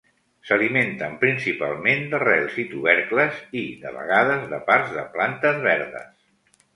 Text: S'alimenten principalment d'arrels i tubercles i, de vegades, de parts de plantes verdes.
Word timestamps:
S'alimenten 0.49 1.17
principalment 1.23 1.99
d'arrels 2.13 2.57
i 2.63 2.65
tubercles 2.71 3.43
i, 3.61 3.65
de 3.83 3.91
vegades, 3.99 4.47
de 4.55 4.61
parts 4.71 4.97
de 4.97 5.05
plantes 5.19 5.61
verdes. 5.67 6.09